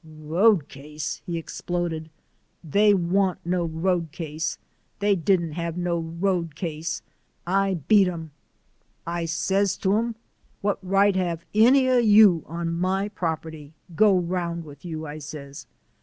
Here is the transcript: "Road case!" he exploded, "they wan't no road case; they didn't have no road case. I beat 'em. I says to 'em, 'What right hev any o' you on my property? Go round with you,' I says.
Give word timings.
"Road 0.03 0.67
case!" 0.67 1.21
he 1.27 1.37
exploded, 1.37 2.09
"they 2.63 2.91
wan't 2.91 3.37
no 3.45 3.65
road 3.65 4.11
case; 4.11 4.57
they 4.97 5.15
didn't 5.15 5.51
have 5.51 5.77
no 5.77 5.99
road 5.99 6.55
case. 6.55 7.03
I 7.45 7.75
beat 7.87 8.07
'em. 8.07 8.31
I 9.05 9.25
says 9.25 9.77
to 9.85 9.95
'em, 9.97 10.15
'What 10.61 10.79
right 10.81 11.15
hev 11.15 11.45
any 11.53 11.87
o' 11.87 11.99
you 11.99 12.43
on 12.47 12.73
my 12.73 13.09
property? 13.09 13.75
Go 13.95 14.17
round 14.17 14.65
with 14.65 14.83
you,' 14.83 15.05
I 15.05 15.19
says. 15.19 15.67